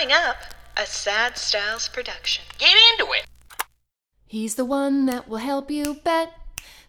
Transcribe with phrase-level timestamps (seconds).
[0.00, 0.36] Coming up,
[0.78, 2.42] a Sad Styles production.
[2.56, 3.26] Get into it.
[4.26, 6.32] He's the one that will help you bet.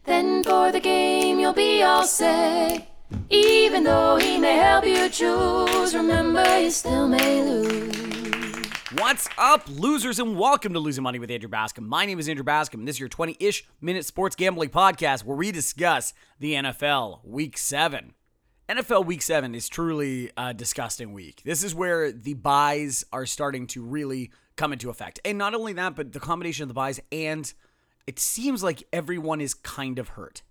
[0.06, 2.87] Then for the game, you'll be all set.
[3.29, 8.66] Even though he may help you choose, remember you still may lose.
[8.93, 11.86] What's up, losers, and welcome to Losing Money with Andrew Bascom.
[11.86, 15.25] My name is Andrew Bascom, and this is your 20 ish minute sports gambling podcast
[15.25, 18.14] where we discuss the NFL Week 7.
[18.71, 21.41] NFL Week 7 is truly a disgusting week.
[21.43, 25.19] This is where the byes are starting to really come into effect.
[25.25, 27.54] And not only that, but the combination of the byes and
[28.07, 30.41] it seems like everyone is kind of hurt.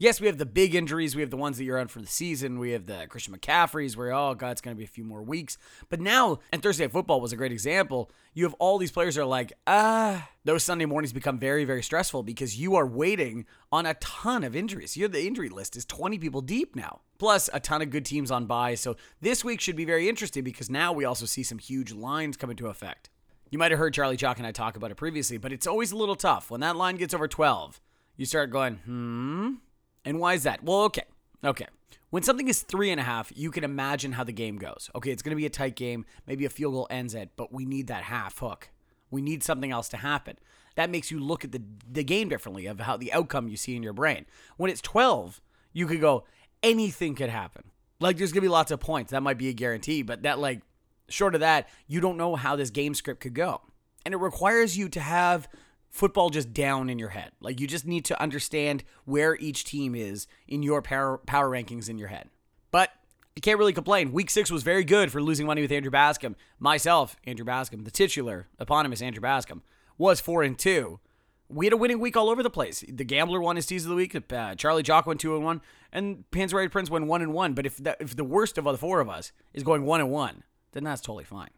[0.00, 1.14] Yes, we have the big injuries.
[1.14, 2.58] We have the ones that you're on for the season.
[2.58, 5.22] We have the Christian McCaffreys, where, oh, God, it's going to be a few more
[5.22, 5.58] weeks.
[5.90, 9.18] But now, and Thursday Night Football was a great example, you have all these players
[9.18, 13.84] are like, ah, those Sunday mornings become very, very stressful because you are waiting on
[13.84, 14.96] a ton of injuries.
[14.96, 18.06] You have the injury list is 20 people deep now, plus a ton of good
[18.06, 18.76] teams on bye.
[18.76, 22.38] So this week should be very interesting because now we also see some huge lines
[22.38, 23.10] come into effect.
[23.50, 25.92] You might have heard Charlie Chalk and I talk about it previously, but it's always
[25.92, 26.50] a little tough.
[26.50, 27.82] When that line gets over 12,
[28.16, 29.54] you start going, hmm,
[30.04, 30.62] and why is that?
[30.62, 31.04] Well, okay.
[31.44, 31.66] Okay.
[32.10, 34.90] When something is three and a half, you can imagine how the game goes.
[34.96, 36.04] Okay, it's going to be a tight game.
[36.26, 38.70] Maybe a field goal ends it, but we need that half hook.
[39.10, 40.36] We need something else to happen.
[40.74, 43.76] That makes you look at the, the game differently of how the outcome you see
[43.76, 44.26] in your brain.
[44.56, 45.40] When it's 12,
[45.72, 46.24] you could go,
[46.62, 47.64] anything could happen.
[48.00, 49.12] Like there's going to be lots of points.
[49.12, 50.62] That might be a guarantee, but that, like,
[51.08, 53.60] short of that, you don't know how this game script could go.
[54.04, 55.48] And it requires you to have
[55.90, 57.32] football just down in your head.
[57.40, 61.88] Like you just need to understand where each team is in your power power rankings
[61.88, 62.30] in your head.
[62.70, 62.90] But
[63.36, 64.12] you can't really complain.
[64.12, 66.36] Week six was very good for losing money with Andrew Bascom.
[66.58, 69.62] Myself, Andrew Bascom, the titular eponymous Andrew Bascom,
[69.98, 71.00] was four and two.
[71.48, 72.84] We had a winning week all over the place.
[72.88, 74.14] The gambler won his tease of the week.
[74.14, 75.60] Uh, Charlie Chalk went two and one,
[75.92, 77.54] and Panzerati Prince went one and one.
[77.54, 80.44] But if if the worst of the four of us is going one and one,
[80.72, 81.50] then that's totally fine.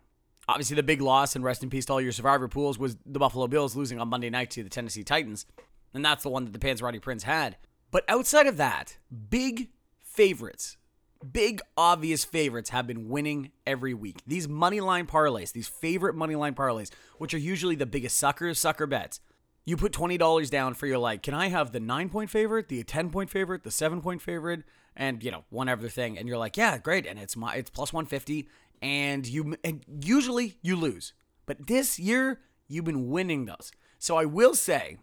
[0.49, 3.19] Obviously, the big loss and rest in peace to all your survivor pools was the
[3.19, 5.47] Buffalo Bills losing on Monday night to the Tennessee Titans.
[5.95, 7.57] And that's the one that the Panzerati Prince had.
[7.91, 8.97] But outside of that,
[9.29, 9.69] big
[10.03, 10.79] favorites,
[11.31, 14.23] big obvious favorites have been winning every week.
[14.27, 18.53] These money line parlays, these favorite money line parlays, which are usually the biggest sucker
[18.55, 19.21] sucker bets.
[19.65, 22.83] You put $20 down for your like, can I have the 9 point favorite, the
[22.83, 24.65] 10 point favorite, the 7 point favorite,
[24.97, 27.71] and you know, one other thing and you're like, yeah, great, and it's my it's
[27.71, 28.49] plus 150
[28.83, 31.15] and you and usually you lose.
[31.47, 33.71] But this year you've been winning those.
[33.99, 34.99] So I will say,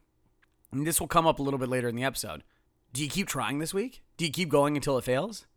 [0.72, 2.44] and this will come up a little bit later in the episode.
[2.92, 4.04] Do you keep trying this week?
[4.18, 5.48] Do you keep going until it fails?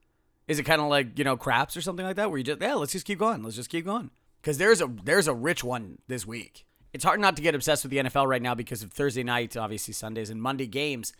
[0.46, 2.60] Is it kind of like, you know, craps or something like that where you just
[2.60, 3.42] yeah, let's just keep going.
[3.42, 4.10] Let's just keep going.
[4.42, 6.64] Cuz there's a there's a rich one this week.
[6.92, 9.56] It's hard not to get obsessed with the NFL right now because of Thursday night,
[9.56, 11.12] obviously Sundays and Monday games.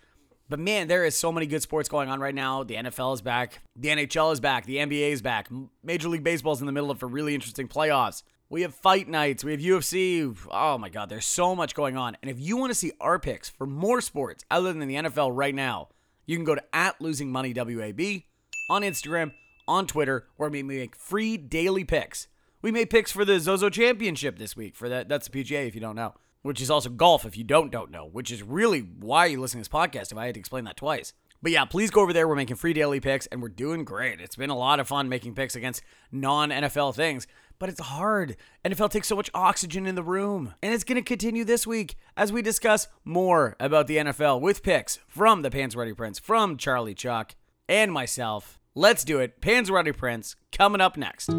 [0.53, 2.63] But man, there is so many good sports going on right now.
[2.63, 5.49] The NFL is back, the NHL is back, the NBA is back.
[5.83, 8.23] Major League Baseball is in the middle of a really interesting playoffs.
[8.51, 10.37] We have fight nights, we have UFC.
[10.51, 12.19] Oh my God, there's so much going on.
[12.21, 15.31] And if you want to see our picks for more sports other than the NFL
[15.33, 15.89] right now,
[16.27, 18.25] you can go to at losing money WAB
[18.69, 19.33] on Instagram,
[19.67, 22.27] on Twitter, where we make free daily picks.
[22.61, 24.77] We made picks for the Zozo Championship this week.
[24.77, 27.45] For that, that's the PGA if you don't know which is also golf if you
[27.45, 30.35] don't don't know, which is really why you listen to this podcast if I had
[30.35, 31.13] to explain that twice.
[31.43, 32.29] But yeah, please go over there.
[32.29, 34.21] We're making free daily picks and we're doing great.
[34.21, 35.83] It's been a lot of fun making picks against
[36.13, 37.27] non NFL things,
[37.59, 38.37] but it's hard.
[38.65, 40.55] NFL takes so much oxygen in the room.
[40.63, 44.63] And it's going to continue this week as we discuss more about the NFL with
[44.63, 47.35] picks from the Panzerati Prince, from Charlie Chalk,
[47.69, 48.61] and myself.
[48.75, 49.41] Let's do it.
[49.41, 51.31] Pans Ready Prince coming up next.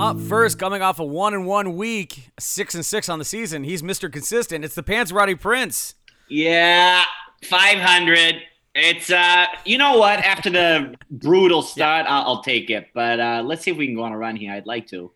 [0.00, 3.64] Up first, coming off a one and one week, six and six on the season.
[3.64, 4.10] He's Mr.
[4.10, 4.64] Consistent.
[4.64, 5.94] It's the Pants Roddy Prince.
[6.26, 7.04] Yeah,
[7.44, 8.36] five hundred.
[8.74, 10.20] It's uh, you know what?
[10.20, 12.16] After the brutal start, yeah.
[12.16, 12.88] I'll, I'll, take it.
[12.94, 14.54] But uh, let's see if we can go on a run here.
[14.54, 15.12] I'd like to.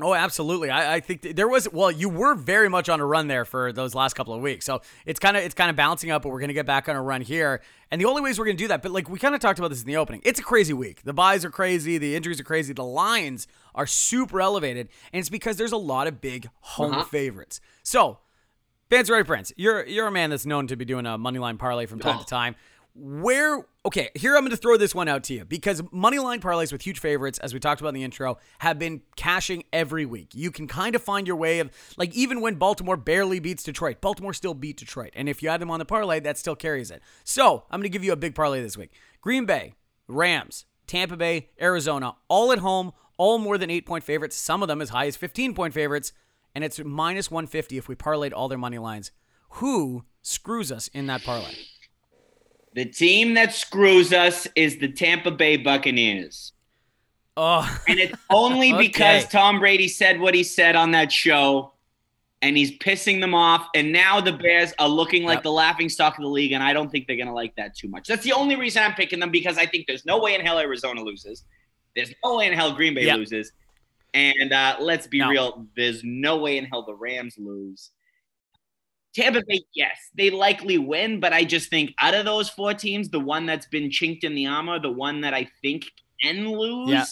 [0.00, 0.68] Oh, absolutely.
[0.68, 3.72] I, I think there was well, you were very much on a run there for
[3.72, 4.66] those last couple of weeks.
[4.66, 6.96] So it's kind of it's kind of bouncing up, but we're gonna get back on
[6.96, 7.62] a run here.
[7.90, 9.68] And the only ways we're gonna do that, but like we kind of talked about
[9.68, 11.02] this in the opening, it's a crazy week.
[11.04, 15.30] The byes are crazy, the injuries are crazy, the lines are super elevated, and it's
[15.30, 17.04] because there's a lot of big home uh-huh.
[17.04, 17.60] favorites.
[17.82, 18.18] So,
[18.90, 21.56] fans, right, Prince, you're you're a man that's known to be doing a money line
[21.56, 22.22] parlay from time oh.
[22.22, 22.54] to time
[22.98, 26.40] where okay here i'm going to throw this one out to you because money line
[26.40, 30.06] parlays with huge favorites as we talked about in the intro have been cashing every
[30.06, 30.30] week.
[30.32, 34.00] You can kind of find your way of like even when baltimore barely beats detroit
[34.00, 36.90] baltimore still beat detroit and if you add them on the parlay that still carries
[36.90, 37.02] it.
[37.22, 38.92] So i'm going to give you a big parlay this week.
[39.20, 39.74] Green bay
[40.08, 44.68] rams tampa bay arizona all at home all more than eight point favorites some of
[44.68, 46.12] them as high as 15 point favorites
[46.54, 49.10] and it's minus 150 if we parlayed all their money lines.
[49.50, 51.54] Who screws us in that parlay
[52.76, 56.52] the team that screws us is the Tampa Bay Buccaneers.
[57.36, 58.86] Oh, And it's only Okay.
[58.86, 61.72] because Tom Brady said what he said on that show
[62.42, 63.66] and he's pissing them off.
[63.74, 65.42] And now the Bears are looking like Yep.
[65.44, 66.52] the laughing stock of the league.
[66.52, 68.06] And I don't think they're going to like that too much.
[68.06, 70.58] That's the only reason I'm picking them because I think there's no way in hell
[70.58, 71.44] Arizona loses.
[71.94, 73.16] There's no way in hell Green Bay Yep.
[73.16, 73.52] loses.
[74.14, 75.28] And uh, let's be No.
[75.30, 77.90] real, there's no way in hell the Rams lose.
[79.16, 83.08] Tampa Bay, yes, they likely win, but I just think out of those four teams,
[83.08, 85.86] the one that's been chinked in the armor, the one that I think
[86.22, 87.04] can lose, Yeah.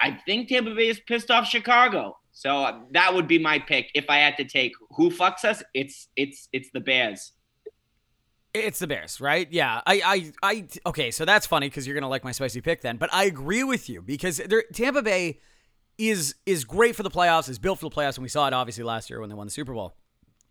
[0.00, 2.16] I think Tampa Bay is pissed off Chicago.
[2.32, 5.62] So uh, that would be my pick if I had to take who fucks us.
[5.72, 7.32] It's it's it's the Bears.
[8.54, 9.46] It's the Bears, right?
[9.50, 9.80] Yeah.
[9.86, 10.66] I, I, I.
[10.86, 12.96] Okay, so that's funny because you're gonna like my spicy pick then.
[12.96, 14.40] But I agree with you because
[14.72, 15.38] Tampa Bay
[15.96, 17.48] is is great for the playoffs.
[17.48, 19.46] Is built for the playoffs, and we saw it obviously last year when they won
[19.46, 19.94] the Super Bowl.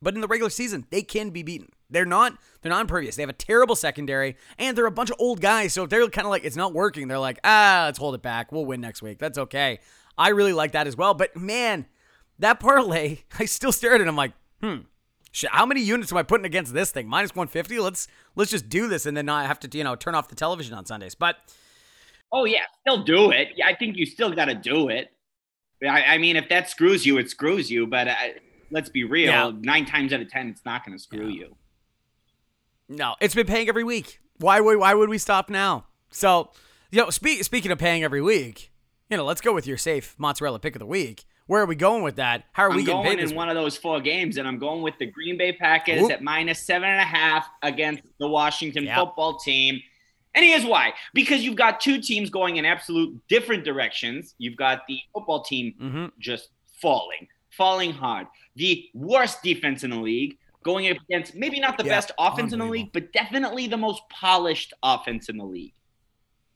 [0.04, 1.70] But in the regular season, they can be beaten.
[1.90, 2.38] They're not.
[2.62, 3.16] They're not impervious.
[3.16, 5.74] They have a terrible secondary, and they're a bunch of old guys.
[5.74, 8.22] So if they're kind of like it's not working, they're like, ah, let's hold it
[8.22, 8.52] back.
[8.52, 9.20] We'll win next week.
[9.20, 9.80] That's okay.
[10.18, 11.14] I really like that as well.
[11.14, 11.86] But man,
[12.40, 14.08] that parlay, I still stare at it.
[14.08, 14.78] I'm like, hmm.
[15.32, 17.08] Shit, how many units am I putting against this thing?
[17.08, 17.80] Minus 150.
[17.80, 20.36] Let's let's just do this, and then not have to you know turn off the
[20.36, 21.16] television on Sundays.
[21.16, 21.38] But
[22.34, 23.50] Oh yeah, still do it.
[23.64, 25.12] I think you still got to do it.
[25.88, 27.86] I, I mean, if that screws you, it screws you.
[27.86, 28.16] But uh,
[28.74, 29.32] let's be real.
[29.32, 29.52] Yeah.
[29.62, 31.46] Nine times out of ten, it's not going to screw Yeah.
[31.46, 31.56] you.
[32.90, 34.20] no, it's been paying every week.
[34.38, 35.86] Why would why would we stop now?
[36.12, 36.52] So,
[36.92, 38.72] you know, speak, speaking of paying every week,
[39.10, 41.24] you know, let's go with your safe mozzarella pick of the week.
[41.46, 42.46] Where are we going with that?
[42.54, 43.36] How are we I'm getting going in week?
[43.36, 46.12] one of those four games, and I'm going with the Green Bay Packers Oop.
[46.12, 48.96] at minus seven and a half against the Washington Yep.
[48.98, 49.82] football team.
[50.36, 54.36] And here's why: because you've got two teams going in absolute different directions.
[54.38, 56.06] You've got the football team Mm-hmm.
[56.20, 56.50] just
[56.82, 57.28] falling,
[57.58, 58.28] falling hard.
[58.56, 62.60] The worst defense in the league, going against maybe not the Yeah, best offense in
[62.60, 65.74] the league, but definitely the most polished offense in the league.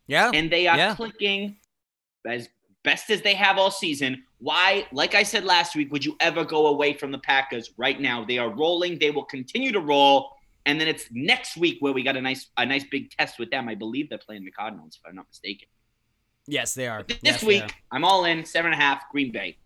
[0.08, 0.32] Yeah.
[0.34, 0.96] And they are Yeah.
[0.96, 1.58] clicking
[2.26, 2.50] as
[2.84, 4.24] best as they have all season.
[4.40, 8.00] Why, like I said last week, would you ever go away from the Packers right
[8.00, 8.24] now?
[8.24, 8.98] They are rolling.
[9.00, 10.32] They will continue to roll.
[10.66, 13.50] And then it's next week where we got a nice a nice big test with
[13.52, 13.68] them.
[13.68, 15.68] I believe they're playing the Cardinals, if I'm not mistaken.
[16.46, 17.04] yes, they are.
[17.04, 17.70] This Yes, week, are.
[17.92, 19.58] I'm all in, seven and a half, Green Bay.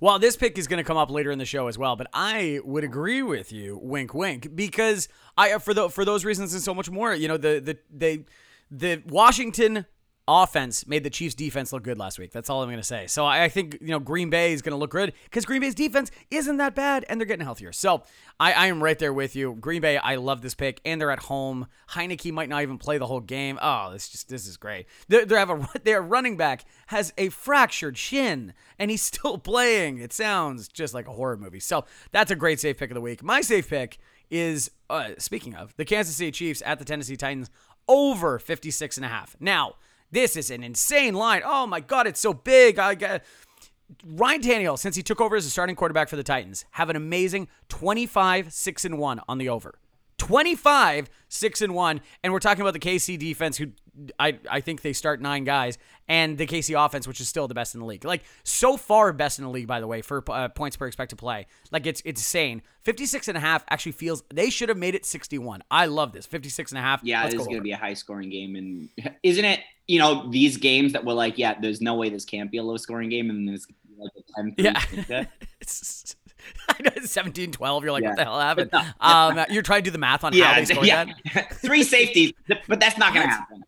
[0.00, 2.06] Well, this pick is going to come up later in the show as well, but
[2.12, 6.62] I would agree with you, wink, wink, because I for the for those reasons and
[6.62, 7.14] so much more.
[7.14, 8.24] You know, the the they
[8.70, 9.86] the Washington
[10.28, 12.30] offense made the Chiefs defense look good last week.
[12.30, 13.06] That's all I'm going to say.
[13.06, 15.60] So I, I think you know Green Bay is going to look good because Green
[15.60, 17.72] Bay's defense isn't that bad and they're getting healthier.
[17.72, 18.02] So
[18.38, 19.56] I, I am right there with you.
[19.58, 21.66] Green Bay, I love this pick, and they're at home.
[21.90, 23.58] Heinicke might not even play the whole game.
[23.62, 24.86] Oh, this just this is great.
[25.08, 29.98] They they have a their running back has a fractured shin and he's still playing.
[29.98, 31.60] It sounds just like a horror movie.
[31.60, 33.22] So that's a great safe pick of the week.
[33.22, 33.98] My safe pick
[34.30, 37.50] is uh, speaking of the Kansas City Chiefs at the Tennessee Titans
[37.88, 39.36] over 56 and a half.
[39.40, 39.74] Now,
[40.10, 41.42] this is an insane line.
[41.44, 42.78] Oh my god, it's so big.
[42.78, 43.22] I got
[44.04, 46.96] Ryan Tannehill, since he took over as a starting quarterback for the Titans, have an
[46.96, 49.78] amazing 25 6 and 1 on the over.
[50.18, 53.68] 25 6 and 1 and we're talking about the KC defense who
[54.18, 55.78] I I think they start 9 guys
[56.08, 58.04] and the KC offense which is still the best in the league.
[58.04, 61.16] Like so far best in the league by the way for uh, points per expected
[61.16, 61.46] play.
[61.70, 62.62] Like it's it's insane.
[62.82, 65.62] 56 and a half actually feels they should have made it 61.
[65.70, 66.26] I love this.
[66.26, 67.00] 56 and a half.
[67.02, 68.56] Yeah, Let's this is going to be a high scoring game.
[68.56, 68.88] And
[69.22, 72.50] isn't it, you know, these games that we're like, yeah, there's no way this can't
[72.50, 73.30] be a low scoring game.
[73.30, 73.66] And then it's
[73.98, 75.24] like a 10 Yeah.
[75.60, 76.16] it's,
[76.68, 77.84] I know it's 17 12.
[77.84, 78.08] You're like, Yeah.
[78.10, 78.70] what the hell happened?
[79.00, 81.06] Um, you're trying to do the math on how they scored yeah.
[81.34, 81.54] that.
[81.56, 82.32] Three safeties,
[82.68, 83.64] but that's not going to happen.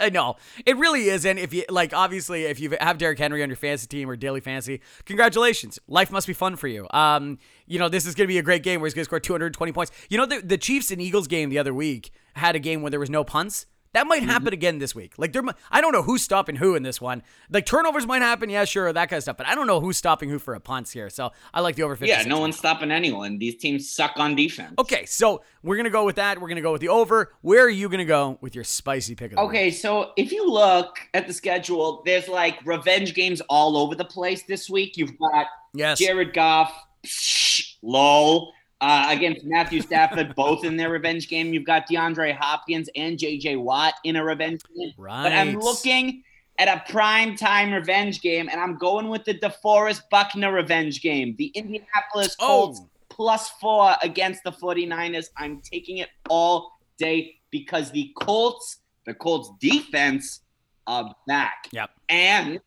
[0.00, 3.42] I know it really is, and if you like, obviously, if you have Derrick Henry
[3.42, 5.78] on your fantasy team or daily fantasy, congratulations!
[5.88, 6.86] Life must be fun for you.
[6.90, 9.08] Um, you know this is going to be a great game where he's going to
[9.08, 9.92] score 220 points.
[10.08, 12.90] You know the the Chiefs and Eagles game the other week had a game where
[12.90, 13.66] there was no punts.
[13.92, 14.30] That might Mm-hmm.
[14.30, 15.14] happen again this week.
[15.18, 17.22] Like there, I don't know who's stopping who in this one.
[17.50, 19.36] Like turnovers might happen, yeah, sure, that kind of stuff.
[19.36, 21.10] But I don't know who's stopping who for a punts here.
[21.10, 22.06] So I like the over 50.
[22.08, 23.38] Yeah, no one's stopping anyone.
[23.38, 24.74] These teams suck on defense.
[24.78, 26.40] Okay, so we're gonna go with that.
[26.40, 27.32] We're gonna go with the over.
[27.40, 29.48] Where are you gonna go with your spicy pick of the week?
[29.50, 34.04] Okay, so if you look at the schedule, there's like revenge games all over the
[34.04, 34.96] place this week.
[34.96, 35.98] You've got Yes.
[35.98, 36.72] Jared Goff,
[37.04, 41.52] psh, lol, uh, against Matthew Stafford, both in their revenge game.
[41.52, 44.92] You've got DeAndre Hopkins and JJ Watt in a revenge game.
[44.96, 45.22] Right.
[45.24, 46.22] But I'm looking
[46.58, 51.34] at a prime time revenge game, and I'm going with the DeForest Buckner revenge game.
[51.38, 52.88] The Indianapolis Colts Oh.
[53.08, 55.28] plus four against the 49ers.
[55.36, 60.40] I'm taking it all day because the Colts, the Colts defense,
[60.86, 61.68] are back.
[61.72, 61.90] Yep.
[62.08, 62.60] And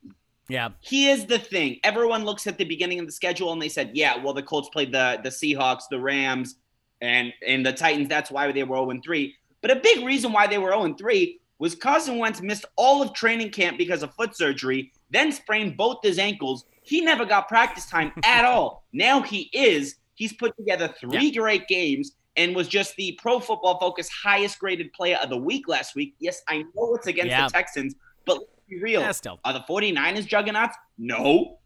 [0.49, 0.69] Yeah.
[0.81, 4.21] here's the thing everyone looks at the beginning of the schedule and they said yeah
[4.21, 6.55] well the colts played the the seahawks the rams
[7.01, 10.57] and and the titans that's why they were 0-3 but a big reason why they
[10.57, 15.31] were 0-3 was Carson Wentz missed all of training camp because of foot surgery, then
[15.31, 16.65] sprained both his ankles.
[16.81, 18.83] He never got practice time at all.
[18.91, 19.95] Now he is.
[20.15, 24.91] He's put together three great games and was just the Pro Football Focus highest graded
[24.91, 26.15] player of the week last week.
[26.19, 27.45] Yes, I know it's against Yeah.
[27.47, 27.95] the Texans,
[28.25, 29.01] but be real.
[29.01, 29.39] Yeah, still.
[29.45, 30.75] Are the 49ers juggernauts?
[30.97, 31.59] No.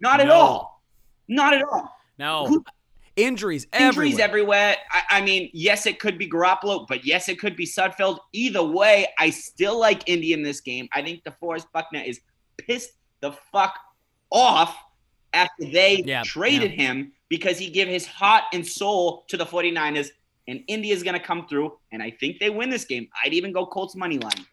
[0.00, 0.34] Not at No.
[0.34, 0.82] all.
[1.28, 1.88] Not at all.
[2.18, 2.46] No.
[2.46, 2.64] Who-
[3.16, 4.70] Injuries Injuries everywhere.
[4.70, 4.76] everywhere.
[4.90, 8.18] I, I mean, yes, it could be Garoppolo, but yes, it could be Sudfeld.
[8.32, 10.88] Either way, I still like Indy in this game.
[10.92, 12.20] I think DeForest Buckner is
[12.58, 13.78] pissed the fuck
[14.30, 14.76] off
[15.32, 20.08] after they Yeah, traded him because he gave his heart and soul to the 49ers.
[20.48, 23.08] And Indy is going to come through, and I think they win this game.
[23.24, 24.44] I'd even go Colts money line.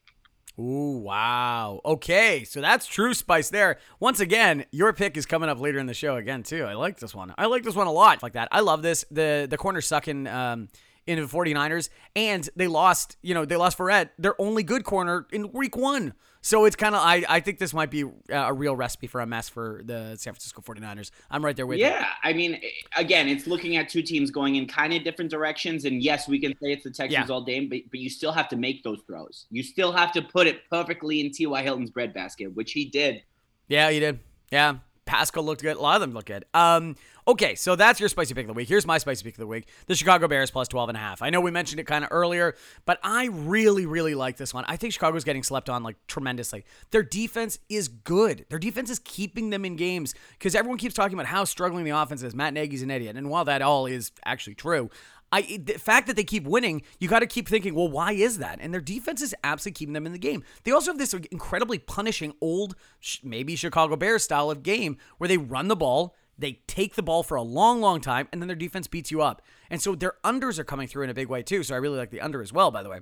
[0.60, 1.82] Ooh, wow.
[1.86, 3.80] Okay, so that's true spice there.
[4.00, 6.66] Once again, your pick is coming up later in the show again too.
[6.66, 7.34] I like this one.
[7.38, 8.22] I like this one a lot.
[8.22, 8.50] Like that.
[8.52, 9.06] I love this.
[9.10, 10.68] The the corner sucking um
[11.08, 15.26] into the 49ers and they lost, you know, they lost Verrett, their only good corner
[15.32, 16.14] in week 1.
[16.44, 19.22] So it's kind of I I think this might be uh, a real recipe for
[19.22, 21.12] a mess for the San Francisco 49ers.
[21.30, 21.86] I'm right there with you.
[21.86, 22.60] Yeah, I mean,
[22.98, 25.86] again, it's looking at two teams going in kind of different directions.
[25.86, 27.34] And yes, we can say it's the Texans Yeah.
[27.34, 29.46] all day, but, but you still have to make those throws.
[29.52, 31.62] You still have to put it perfectly in T.Y.
[31.62, 33.22] Hilton's breadbasket, which he did.
[33.68, 34.20] Yeah, he did.
[34.52, 34.78] Yeah.
[35.06, 35.78] Pascal looked good.
[35.78, 36.46] A lot of them look good.
[36.54, 36.96] Um,
[37.28, 38.68] okay, so that's your spicy pick of the week.
[38.68, 39.68] Here's my spicy pick of the week.
[39.88, 41.22] The Chicago Bears plus 12 and a half.
[41.22, 44.66] I know we mentioned it kind of earlier, but I really, really like this one.
[44.68, 46.66] I think Chicago's getting slept on like tremendously.
[46.92, 48.46] Their defense is good.
[48.50, 51.92] Their defense is keeping them in games because everyone keeps talking about how struggling the
[51.92, 52.36] offense is.
[52.36, 53.16] Matt Nagy's an idiot.
[53.16, 54.90] And while that all is actually true,
[55.32, 58.40] I the fact that they keep winning, you got to keep thinking, well, why is
[58.40, 58.60] that?
[58.62, 60.44] And their defense is absolutely keeping them in the game.
[60.64, 62.76] They also have this incredibly punishing old,
[63.24, 67.24] maybe Chicago Bears style of game where they run the ball, they take the ball
[67.24, 69.42] for a long, long time, and then their defense beats you up.
[69.70, 71.64] And so their unders are coming through in a big way too.
[71.64, 73.00] So I really like the under as well, by the way.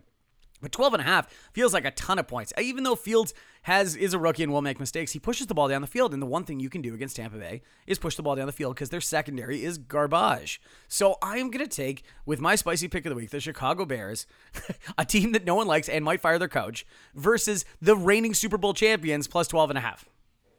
[0.62, 2.52] But 12 and a half feels like a ton of points.
[2.60, 5.70] Even though Fields has is a rookie and will make mistakes, he pushes the ball
[5.70, 6.14] down the field.
[6.14, 8.46] And the one thing you can do against Tampa Bay is push the ball down
[8.46, 10.62] the field because their secondary is garbage.
[10.88, 13.86] So I am going to take, with my spicy pick of the week, the Chicago
[13.86, 14.28] Bears,
[14.98, 18.58] a team that no one likes and might fire their coach, versus the reigning Super
[18.58, 20.06] Bowl champions plus 12 and a half.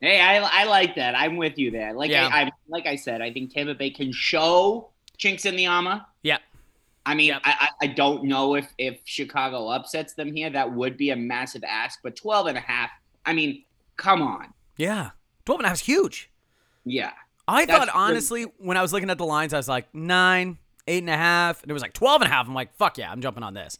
[0.00, 1.14] Hey, I, I like that.
[1.14, 1.92] I'm with you there.
[1.92, 2.28] Like Yeah.
[2.32, 6.04] I, I like I said, I think Tampa Bay can show chinks in the armor.
[6.22, 6.38] Yeah.
[7.04, 7.42] I mean, Yep.
[7.44, 10.50] I, I don't know if if Chicago upsets them here.
[10.50, 12.00] That would be a massive ask.
[12.02, 12.90] But 12 and a half.
[13.26, 13.64] I mean,
[13.96, 14.52] come on.
[14.76, 15.10] Yeah.
[15.44, 16.30] 12 and a half is huge.
[16.84, 17.12] Yeah.
[17.46, 20.58] I That's thought honestly, when I was looking at the lines, I was like nine,
[20.86, 22.46] eight and a half, and it was like 12 and a half.
[22.46, 23.78] I'm like, fuck yeah, I'm jumping on this.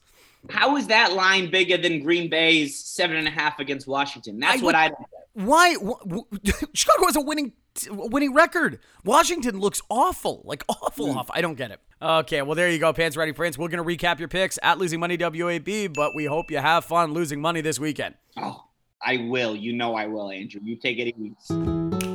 [0.48, 4.40] How is that line bigger than Green Bay's seven and a half against Washington?
[4.40, 5.20] That's I what would- I don't get.
[5.32, 5.74] Why?
[5.74, 7.52] wh- wh- Chicago has a winning
[7.88, 8.80] winning record.
[9.04, 11.18] Washington looks awful, like awful hmm.
[11.18, 11.30] off.
[11.32, 11.80] I don't get it.
[12.02, 13.56] Okay, well there you go, Pants Ready Prince.
[13.56, 17.12] We're gonna recap your picks at Losing Money WAB, but we hope you have fun
[17.12, 18.16] losing money this weekend.
[18.36, 18.64] Oh,
[19.02, 19.54] I will.
[19.54, 20.60] You know I will, Andrew.
[20.64, 22.09] You take it easy.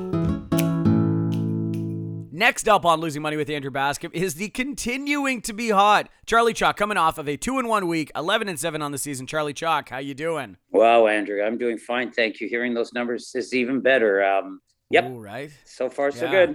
[2.37, 6.51] Next up on Losing Money with Andrew Bascom is the continuing to be hot Charlie
[6.53, 9.25] Chalk coming off of a two and one week, eleven and seven on the season.
[9.25, 10.57] Charlie Chalk, how you doing?
[10.69, 12.11] Wow, Andrew, I'm doing fine.
[12.11, 12.49] Thank you.
[12.49, 14.21] Hearing those numbers is even better.
[14.21, 15.05] Um, Yep.
[15.11, 15.49] Ooh, right.
[15.63, 16.31] so far, so Yeah.
[16.31, 16.49] good.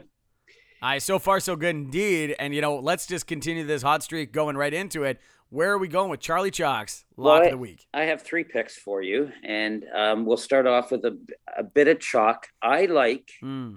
[0.83, 2.37] All right, so far so good indeed.
[2.39, 5.19] And you know, let's just continue this hot streak going right into it.
[5.49, 7.87] Where are we going with Charlie Chalk's lock Well, of the week?
[7.95, 11.19] I have three picks for you, and um, we'll start off with a,
[11.57, 12.49] a bit of chalk.
[12.61, 13.77] I like Hmm.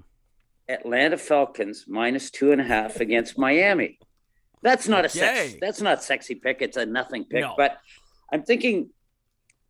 [0.69, 3.99] Atlanta Falcons minus two and a half against Miami.
[4.61, 5.55] That's not a sex.
[5.59, 6.61] That's not sexy pick.
[6.61, 7.41] It's a nothing pick.
[7.41, 7.53] No.
[7.57, 7.77] But
[8.31, 8.89] I'm thinking,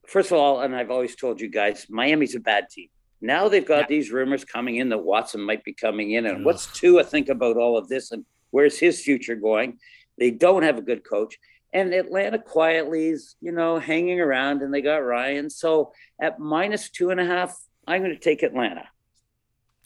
[0.07, 2.89] first of all, and I've always told you guys, Miami's a bad team.
[3.19, 3.88] Now they've got Yeah.
[3.89, 6.45] these rumors coming in that Watson might be coming in, and Ugh.
[6.45, 9.79] what's Tua think about all of this, and where's his future going?
[10.19, 11.39] They don't have a good coach,
[11.73, 15.50] and Atlanta quietly is, you know, hanging around, and they got Ryan.
[15.50, 17.57] So at minus two and a half,
[17.88, 18.88] I'm going to take Atlanta.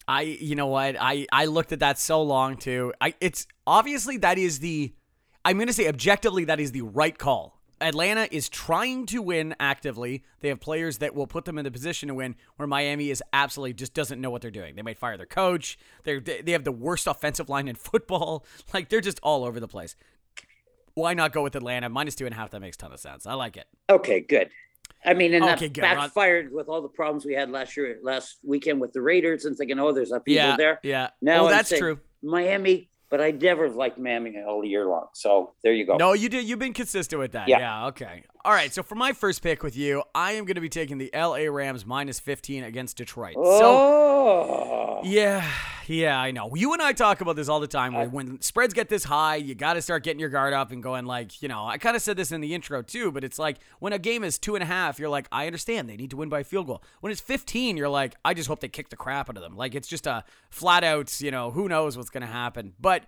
[0.08, 0.96] I you know what?
[1.00, 2.94] I I looked at that so long too.
[3.02, 4.94] I it's obviously that is the
[5.44, 7.58] I'm going to say objectively that is the right call.
[7.80, 10.24] Atlanta is trying to win actively.
[10.40, 13.22] They have players that will put them in the position to win where Miami is
[13.34, 14.76] absolutely just doesn't know what they're doing.
[14.76, 15.78] They might fire their coach.
[16.04, 18.46] They they have the worst offensive line in football.
[18.74, 19.96] Like they're just all over the place.
[20.94, 22.50] Why not go with Atlanta minus two and a half?
[22.52, 23.28] That makes a ton of sense.
[23.28, 23.68] I like it.
[23.90, 24.50] Okay, good.
[25.06, 28.38] I mean, and Okay, that backfired with all the problems we had last year, last
[28.44, 30.80] weekend with the Raiders, and thinking, oh, there's upheaval Yeah, there.
[30.84, 31.10] yeah.
[31.22, 32.00] Now I'm that's true.
[32.22, 35.08] Miami, but I never have liked Miami all year long.
[35.14, 35.96] So there you go.
[35.96, 36.44] No, you did.
[36.46, 37.48] You've been consistent with that.
[37.48, 37.60] Yeah.
[37.60, 37.86] Yeah.
[37.88, 38.24] Okay.
[38.44, 38.74] All right.
[38.74, 41.48] So for my first pick with you, I am going to be taking the L.A.
[41.50, 43.36] Rams minus 15 against Detroit.
[43.36, 45.02] So Oh, Oh.
[45.04, 45.48] Yeah,
[45.90, 46.54] yeah, I know.
[46.56, 47.94] You and I talk about this all the time.
[47.94, 50.84] Where when spreads get this high, you got to start getting your guard up and
[50.84, 53.40] going like, you know, I kind of said this in the intro too, but it's
[53.40, 56.10] like when a game is two and a half, you're like, I understand they need
[56.12, 56.84] to win by a field goal.
[57.02, 59.56] When it's 15, you're like, I just hope they kick the crap out of them.
[59.56, 62.74] Like it's just a flat out, you know, who knows what's gonna happen.
[62.80, 63.06] But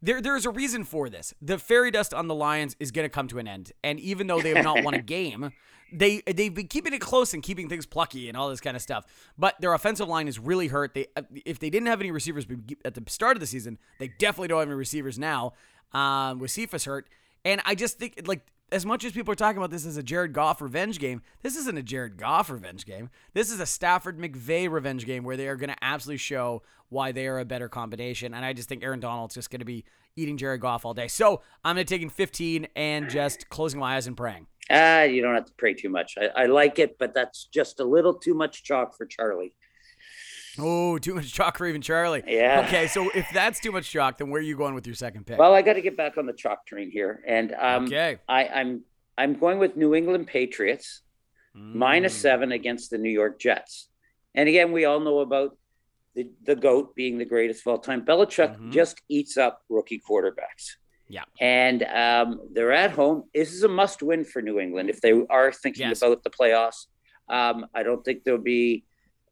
[0.00, 1.34] there, there's a reason for this.
[1.42, 4.26] The fairy dust on the Lions is going to come to an end, and even
[4.26, 5.52] though they have not won a game,
[5.92, 8.82] they they've been keeping it close and keeping things plucky and all this kind of
[8.82, 9.06] stuff.
[9.36, 10.94] But their offensive line is really hurt.
[10.94, 11.06] They
[11.44, 12.46] if they didn't have any receivers
[12.84, 15.54] at the start of the season, they definitely don't have any receivers now.
[15.92, 17.08] Um, with Cephus hurt,
[17.44, 20.02] and I just think like as much as people are talking about this as a
[20.02, 23.10] Jared Goff revenge game, this isn't a Jared Goff revenge game.
[23.32, 27.12] This is a Stafford McVay revenge game where they are going to absolutely show why
[27.12, 28.34] they are a better combination.
[28.34, 29.84] And I just think Aaron Donald's just going to be
[30.16, 31.08] eating Jared Goff all day.
[31.08, 34.46] So I'm going to take in 15 and just closing my eyes and praying.
[34.70, 36.16] Ah, you don't have to pray too much.
[36.18, 39.54] I, I like it, but that's just a little too much chalk for Charlie.
[40.58, 42.22] Oh, too much chalk for even Charlie.
[42.26, 42.64] Yeah.
[42.66, 45.26] Okay, so if that's too much chalk, then where are you going with your second
[45.26, 45.38] pick?
[45.38, 48.18] Well, I got to get back on the chalk train here, and um, okay.
[48.28, 48.82] I, I'm
[49.16, 51.02] I'm going with New England Patriots
[51.56, 52.10] Mm.
[52.10, 53.88] seven against the New York Jets.
[54.34, 55.56] And again, we all know about
[56.14, 58.04] the, the GOAT being the greatest of all time.
[58.04, 58.70] Belichick Mhm.
[58.70, 60.76] just eats up rookie quarterbacks.
[61.08, 61.24] Yeah.
[61.40, 63.24] And um, they're at home.
[63.34, 66.02] This is a must win for New England if they are thinking Yes.
[66.02, 66.86] about the playoffs.
[67.28, 68.84] Um, I don't think there'll be,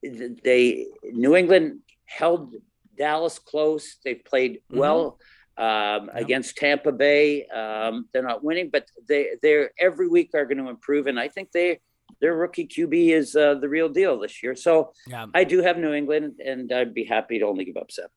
[0.02, 2.54] they, New England held
[2.96, 3.96] Dallas close.
[4.04, 4.76] They've played Mhm.
[4.78, 5.18] well
[5.58, 6.10] um, Yep.
[6.14, 7.46] against Tampa Bay.
[7.46, 11.28] Um, they're not winning, but they they're every week are going to improve, and I
[11.28, 11.80] think they
[12.20, 14.54] their rookie QB is uh, the real deal this year.
[14.54, 15.26] So Yeah.
[15.34, 18.10] I do have New England, and I'd be happy to only give up seven.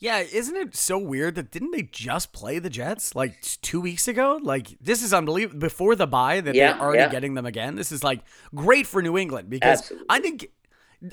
[0.00, 4.06] Yeah, isn't it so weird that didn't they just play the Jets like two weeks
[4.08, 4.38] ago?
[4.42, 5.60] Like this is unbelievable.
[5.60, 7.08] Before the bye, that Yeah, they're already yeah.
[7.10, 7.76] getting them again.
[7.76, 8.20] This is like
[8.54, 10.06] great for New England because Absolutely.
[10.10, 10.48] I think,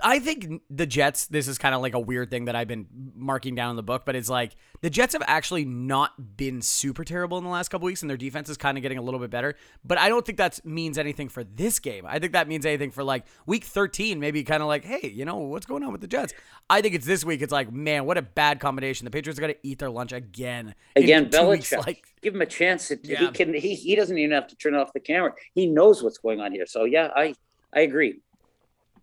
[0.03, 1.27] I think the Jets.
[1.27, 3.83] This is kind of like a weird thing that I've been marking down in the
[3.83, 7.69] book, but it's like the Jets have actually not been super terrible in the last
[7.69, 9.55] couple weeks, and their defense is kind of getting a little bit better.
[9.83, 12.05] But I don't think that means anything for this game.
[12.07, 15.25] I think that means anything for like week 13, maybe kind of like, hey, you
[15.25, 16.33] know what's going on with the Jets?
[16.69, 17.41] I think it's this week.
[17.41, 19.05] It's like, man, what a bad combination.
[19.05, 20.75] The Patriots got to eat their lunch again.
[20.95, 22.87] Again, two weeks, Belichick, like give him a chance.
[22.89, 23.19] That Yeah.
[23.19, 23.53] He can.
[23.53, 25.33] He, he doesn't even have to turn off the camera.
[25.53, 26.65] He knows what's going on here.
[26.65, 27.35] So yeah, I
[27.73, 28.19] I agree.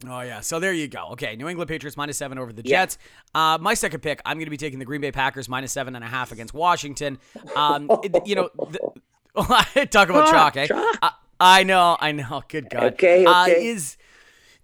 [0.07, 1.09] Oh yeah, so there you go.
[1.13, 2.83] Okay, New England Patriots minus seven over the Yeah.
[2.83, 2.99] Jets.
[3.35, 5.97] Uh, my second pick, I'm going to be taking the Green Bay Packers minus seven
[5.97, 7.19] and a half against Washington.
[7.57, 7.91] Um,
[8.25, 10.67] you know, the, talk about chalk, eh?
[10.69, 10.99] Chalk.
[11.03, 12.43] I, I know, I know.
[12.49, 12.95] Good God.
[12.95, 13.67] Okay, Uh, okay.
[13.67, 13.97] is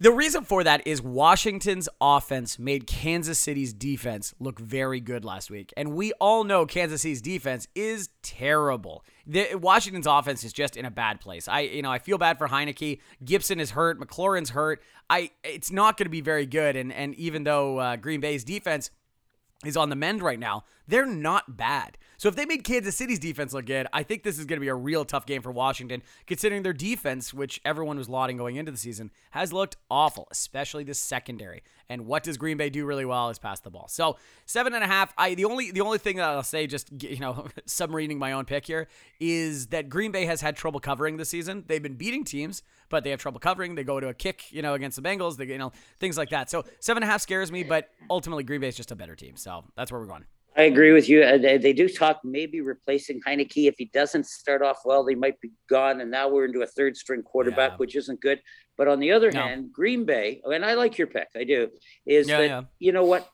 [0.00, 5.50] the reason for that is Washington's offense made Kansas City's defense look very good last
[5.50, 9.04] week, and we all know Kansas City's defense is terrible.
[9.26, 11.48] The, Washington's offense is just in a bad place.
[11.48, 13.00] I, you know, I feel bad for Heinicke.
[13.24, 13.98] Gibson is hurt.
[14.00, 14.82] McLaurin's hurt.
[15.08, 16.76] I, it's not going to be very good.
[16.76, 18.90] And and even though uh, Green Bay's defense
[19.66, 21.98] is on the mend right now, they're not bad.
[22.16, 24.64] So if they made Kansas City's defense look good, I think this is going to
[24.64, 28.56] be a real tough game for Washington, considering their defense, which everyone was lauding going
[28.56, 31.62] into the season, has looked awful, especially the secondary.
[31.88, 33.88] And what does Green Bay do really well is pass the ball.
[33.88, 34.16] So
[34.46, 35.12] seven and a half.
[35.18, 38.44] I the only the only thing that I'll say, just you know, submarining my own
[38.44, 38.88] pick here,
[39.20, 41.64] is that Green Bay has had trouble covering this season.
[41.66, 43.74] They've been beating teams, but they have trouble covering.
[43.74, 45.36] They go to a kick, you know, against the Bengals.
[45.36, 46.50] They, you know, things like that.
[46.50, 49.14] So seven and a half scares me, but ultimately Green Bay is just a better
[49.14, 49.36] team.
[49.36, 50.24] So that's where we're going.
[50.56, 51.38] I agree with you.
[51.38, 53.66] They, they do talk maybe replacing Heinicke.
[53.68, 56.00] If he doesn't start off well, they might be gone.
[56.00, 57.76] And now we're into a third string quarterback, Yeah.
[57.78, 58.40] which isn't good.
[58.76, 59.42] But on the other No.
[59.42, 61.70] hand, Green Bay, and I like your pick, I do,
[62.06, 62.62] is Yeah, that, yeah.
[62.78, 63.28] you know what?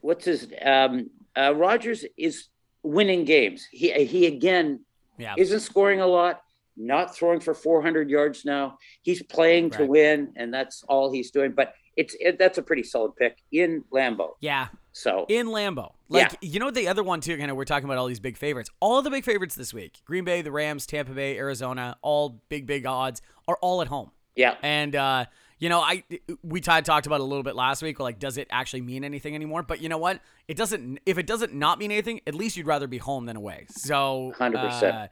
[0.00, 2.48] What's his, um, uh, Rodgers is
[2.82, 3.68] winning games.
[3.70, 4.84] He, he again
[5.18, 5.34] Yeah.
[5.36, 6.42] isn't scoring a lot,
[6.76, 8.78] not throwing for 400 yards now.
[9.02, 11.52] He's playing to win, and that's all he's doing.
[11.52, 14.32] But it's it, that's a pretty solid pick in Lambeau.
[14.40, 14.68] Yeah.
[14.92, 16.36] So in Lambeau, Like Yeah.
[16.42, 17.36] you know the other one too.
[17.38, 18.70] Kind of we're talking about all these big favorites.
[18.80, 21.96] All the big favorites this week: Green Bay, the Rams, Tampa Bay, Arizona.
[22.02, 24.10] All big big odds are all at home.
[24.36, 25.24] yeah, And uh,
[25.58, 26.02] you know, I
[26.42, 28.00] we t- talked about it a little bit last week.
[28.00, 29.62] Like, does it actually mean anything anymore?
[29.62, 30.20] But you know what?
[30.48, 30.98] It doesn't.
[31.06, 33.66] If it doesn't not mean anything, at least you'd rather be home than away.
[33.70, 34.82] So 100%.
[34.82, 35.08] uh,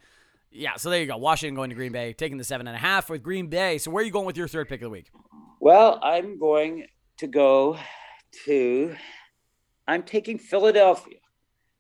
[0.51, 0.75] yeah.
[0.77, 1.16] So there you go.
[1.16, 3.79] Washington going to Green Bay, taking the seven and a half with Green Bay.
[3.79, 5.11] So where are you going with your third pick of the week?
[5.61, 6.87] Well, I'm going
[7.19, 7.79] to go
[8.47, 8.97] to.
[9.90, 11.16] I'm taking Philadelphia.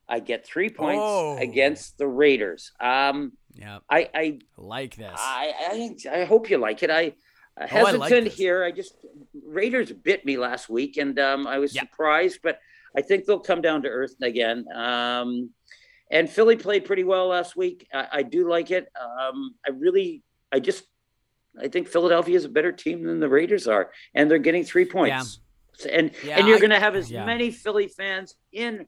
[0.08, 1.38] I get three points Oh.
[1.38, 2.72] against the Raiders.
[2.80, 5.14] Um, Yeah, I, I, like this.
[5.16, 6.90] I, I, I hope you like it.
[6.90, 7.10] I uh,
[7.60, 8.64] Oh, I hesitant like here.
[8.64, 8.94] I just
[9.46, 11.82] Raiders bit me last week, and um, I was Yeah.
[11.82, 12.58] surprised, but
[12.96, 14.64] I think they'll come down to earth again.
[14.74, 15.50] Um,
[16.10, 17.86] and Philly played pretty well last week.
[17.94, 18.88] I, I do like it.
[19.00, 20.84] Um, I really, I just,
[21.60, 24.86] I think Philadelphia is a better team than the Raiders are, and they're getting three
[24.86, 25.40] points.
[25.86, 27.24] And Yeah, and you're going to have as yeah.
[27.24, 28.86] many Philly fans in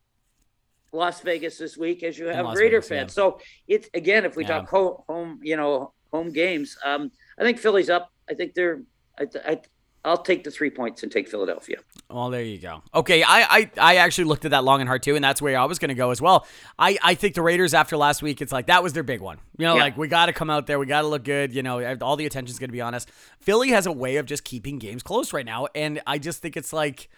[0.93, 2.99] Las Vegas this week as you have Raider Vegas, yeah.
[3.01, 3.15] fans.
[3.15, 4.61] So it's again, if we Yeah.
[4.61, 8.11] talk home, home, you know, home games, um, I think Philly's up.
[8.29, 8.83] I think they're.
[9.19, 9.61] I, I
[10.05, 11.77] I'll take the three points and take Philadelphia.
[12.11, 12.83] Well, there you go.
[12.95, 15.57] Okay, I, I I actually looked at that long and hard too, and that's where
[15.59, 16.47] I was going to go as well.
[16.79, 19.39] I, I think the Raiders after last week, it's like that was their big one.
[19.59, 19.83] You know, Yeah.
[19.83, 21.55] like we got to come out there, we got to look good.
[21.55, 23.07] You know, all the attention's going to be on us.
[23.41, 26.57] Philly has a way of just keeping games close right now, and I just think
[26.57, 27.09] it's like.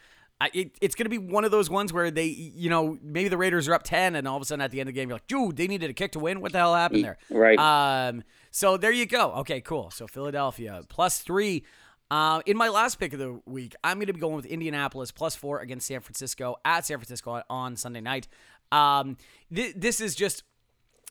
[0.40, 3.28] I- It, it's going to be one of those ones where they, you know, maybe
[3.28, 5.00] the Raiders are up 10, and all of a sudden at the end of the
[5.00, 6.40] game, you're like, dude, they needed a kick to win.
[6.40, 7.18] What the hell happened there?
[7.30, 7.56] Right.
[7.56, 9.30] Um, so there you go.
[9.36, 9.92] Okay, cool.
[9.92, 11.62] So Philadelphia plus three.
[12.10, 15.10] Uh, in my last pick of the week, I'm going to be going with Indianapolis
[15.10, 18.28] plus four against San Francisco at San Francisco on, Sunday night.
[18.70, 19.16] Um,
[19.54, 20.44] th- this is just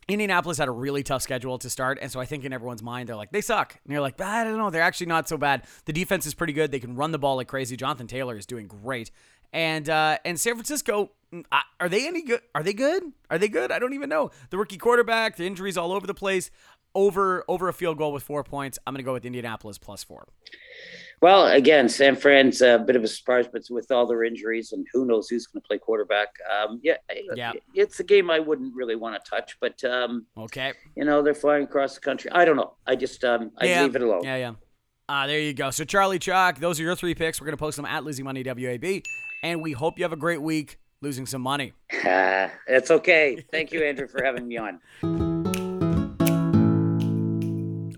[0.07, 3.09] Indianapolis had a really tough schedule to start, and so I think in everyone's mind
[3.09, 5.63] they're like they suck, and you're like I don't know, they're actually not so bad.
[5.85, 7.77] The defense is pretty good; they can run the ball like crazy.
[7.77, 9.11] Jonathan Taylor is doing great,
[9.53, 11.45] and uh, and San Francisco mm,
[11.79, 12.41] are they any good?
[12.53, 13.03] Are they good?
[13.29, 13.71] Are they good?
[13.71, 14.31] I don't even know.
[14.49, 16.51] The rookie quarterback, the injuries all over the place.
[16.95, 18.77] Over over a field goal with four points.
[18.85, 20.27] I'm going to go with Indianapolis plus four.
[21.21, 24.85] Well, again, San Fran's a bit of a surprise, but with all their injuries and
[24.93, 26.35] who knows who's going to play quarterback.
[26.53, 26.97] Um, yeah,
[27.33, 27.53] Yeah.
[27.73, 30.73] it's a game I wouldn't really want to touch, but um, Okay.
[30.95, 32.29] you know they're flying across the country.
[32.31, 32.73] I don't know.
[32.85, 33.83] I just um, I yeah.
[33.83, 34.23] leave it alone.
[34.23, 34.51] Yeah, yeah.
[35.09, 35.71] Uh, there you go.
[35.71, 37.39] So Charlie Chalk, those are your three picks.
[37.41, 39.01] We're going to post them at Losing Money WAB,
[39.43, 41.73] and we hope you have a great week losing some money.
[42.05, 43.45] Ah, it's okay.
[43.49, 44.81] Thank you, Andrew, for having me on.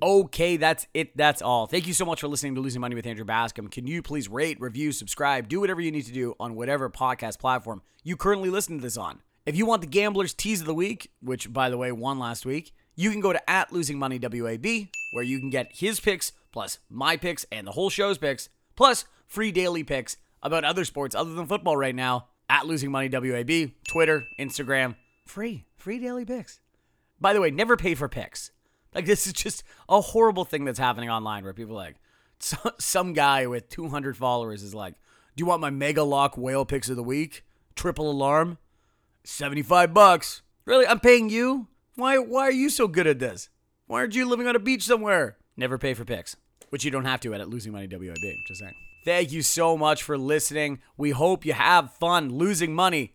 [0.05, 1.17] Okay, that's it.
[1.17, 1.65] That's all.
[1.65, 3.69] Thank you so much for listening to Losing Money with Andrew Bascom.
[3.69, 7.39] Can you please rate, review, subscribe, do whatever you need to do on whatever podcast
[7.39, 9.23] platform you currently listen to this on?
[9.47, 12.45] If you want the Gambler's Tease of the Week, which, by the way, won last
[12.45, 16.33] week, you can go to at Losing Money WAB, where you can get his picks,
[16.51, 21.15] plus my picks and the whole show's picks, plus free daily picks about other sports
[21.15, 24.97] other than football right now at Losing Money WAB, Twitter, Instagram.
[25.25, 25.65] Free.
[25.77, 26.59] Free daily picks.
[27.19, 28.51] By the way, never pay for picks.
[28.95, 31.97] Like this is just a horrible thing that's happening online where people like
[32.39, 34.95] so, some guy with 200 followers is like,
[35.35, 37.43] "Do you want my mega lock whale picks of the week?
[37.75, 38.57] Triple alarm,
[39.25, 40.41] 75 bucks.
[40.65, 40.87] Really?
[40.87, 41.67] I'm paying you?
[41.95, 43.49] Why why are you so good at this?
[43.87, 45.37] Why aren't you living on a beach somewhere?
[45.57, 46.37] Never pay for picks,
[46.69, 48.15] which you don't have to at, at Losing Money WAB.
[48.47, 48.73] Just saying.
[49.03, 50.79] Thank you so much for listening.
[50.97, 53.13] We hope you have fun losing money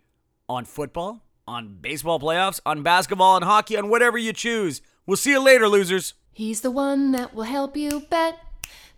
[0.48, 4.82] on football, on baseball playoffs, on basketball and hockey, on whatever you choose.
[5.06, 6.14] We'll see you later, losers.
[6.32, 8.38] He's the one that will help you bet.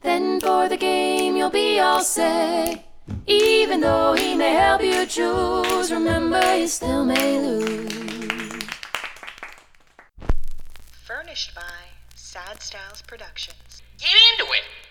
[0.02, 2.84] Then for the game, you'll be all set.
[3.26, 7.92] Even though he may help you choose, remember you still may lose.
[11.04, 11.62] Furnished by
[12.14, 13.82] Sad Styles Productions.
[13.98, 14.81] Get into it.